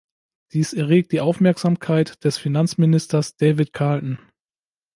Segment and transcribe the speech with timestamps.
[0.53, 4.17] Dies erregt die Aufmerksamkeit des Finanzministers David Carlton.